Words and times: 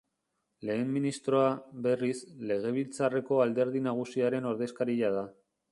Lehen 0.69 0.87
Ministroa, 0.95 1.51
berriz, 1.87 2.17
legebiltzarreko 2.53 3.39
alderdi 3.47 3.87
nagusiaren 3.91 4.53
ordezkaria 4.55 5.17
da. 5.21 5.27